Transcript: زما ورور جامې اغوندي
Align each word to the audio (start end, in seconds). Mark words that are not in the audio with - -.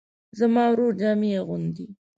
زما 0.39 0.63
ورور 0.71 0.91
جامې 1.01 1.29
اغوندي 1.41 1.85